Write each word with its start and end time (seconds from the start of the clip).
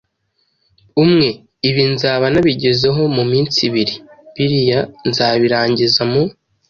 umwe. 1.03 1.27
Ibi 1.69 1.83
nzaba 1.93 2.25
nabigezeho 2.33 3.01
mu 3.15 3.23
minsi 3.31 3.57
ibiri, 3.67 3.95
biriya 4.35 4.79
nzabirangiza 5.07 6.01
mu 6.11 6.21